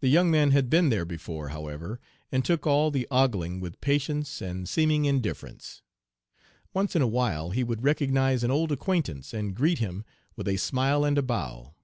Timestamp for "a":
10.48-10.56, 11.18-11.22